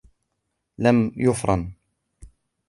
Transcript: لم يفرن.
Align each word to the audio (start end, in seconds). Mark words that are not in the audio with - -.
لم 0.77 1.11
يفرن. 1.15 1.73